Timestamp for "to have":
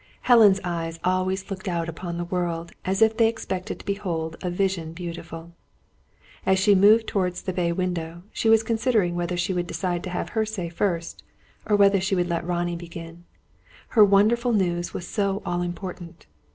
10.05-10.29